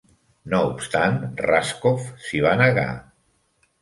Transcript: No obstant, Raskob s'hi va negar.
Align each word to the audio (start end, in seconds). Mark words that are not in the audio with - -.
No 0.53 0.61
obstant, 0.69 1.19
Raskob 1.47 2.01
s'hi 2.25 2.41
va 2.47 2.59
negar. 2.63 2.87